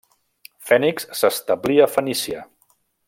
Fènix 0.69 1.05
s'establí 1.19 1.77
a 1.85 1.89
Fenícia. 1.97 2.43